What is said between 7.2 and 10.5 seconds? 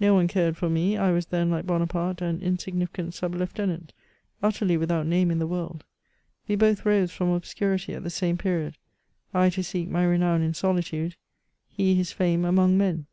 obscurity at the same period, I to seek my renown